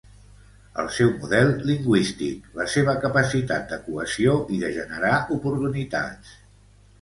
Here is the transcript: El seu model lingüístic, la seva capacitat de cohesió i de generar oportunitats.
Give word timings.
El 0.83 0.87
seu 0.99 1.09
model 1.17 1.51
lingüístic, 1.69 2.47
la 2.61 2.67
seva 2.77 2.95
capacitat 3.03 3.69
de 3.75 3.79
cohesió 3.91 4.35
i 4.57 4.63
de 4.65 4.73
generar 4.79 5.13
oportunitats. 5.39 6.35